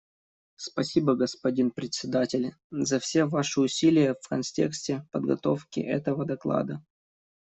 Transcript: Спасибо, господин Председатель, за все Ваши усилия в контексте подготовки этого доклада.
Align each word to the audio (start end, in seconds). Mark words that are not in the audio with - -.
Спасибо, 0.55 1.13
господин 1.13 1.69
Председатель, 1.69 2.55
за 2.71 2.99
все 2.99 3.25
Ваши 3.25 3.61
усилия 3.61 4.15
в 4.19 4.27
контексте 4.29 5.05
подготовки 5.11 5.79
этого 5.79 6.25
доклада. 6.25 6.83